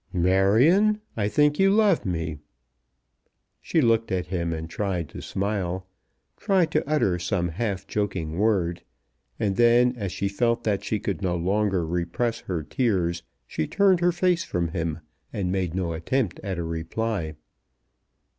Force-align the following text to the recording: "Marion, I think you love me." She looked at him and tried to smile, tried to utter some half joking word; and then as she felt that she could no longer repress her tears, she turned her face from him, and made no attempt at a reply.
"Marion, 0.13 0.99
I 1.15 1.27
think 1.27 1.59
you 1.59 1.69
love 1.69 2.07
me." 2.07 2.39
She 3.61 3.81
looked 3.81 4.11
at 4.11 4.25
him 4.25 4.51
and 4.51 4.67
tried 4.67 5.09
to 5.09 5.21
smile, 5.21 5.85
tried 6.37 6.71
to 6.71 6.83
utter 6.89 7.19
some 7.19 7.49
half 7.49 7.85
joking 7.85 8.39
word; 8.39 8.81
and 9.39 9.57
then 9.57 9.93
as 9.95 10.11
she 10.11 10.27
felt 10.27 10.63
that 10.63 10.83
she 10.83 10.99
could 10.99 11.21
no 11.21 11.35
longer 11.35 11.85
repress 11.85 12.39
her 12.39 12.63
tears, 12.63 13.21
she 13.45 13.67
turned 13.67 13.99
her 13.99 14.11
face 14.11 14.43
from 14.43 14.69
him, 14.69 15.01
and 15.31 15.51
made 15.51 15.75
no 15.75 15.93
attempt 15.93 16.39
at 16.39 16.57
a 16.57 16.63
reply. 16.63 17.35